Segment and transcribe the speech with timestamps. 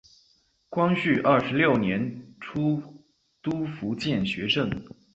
[0.67, 2.81] 光绪二十六年出
[3.43, 4.67] 督福建学政。